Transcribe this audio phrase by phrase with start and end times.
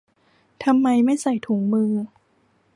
[0.63, 1.91] ทำไมไม่ใส่ถุงมือ